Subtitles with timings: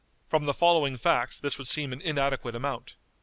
[0.27, 2.95] From the following facts this would seem an inadequate amount.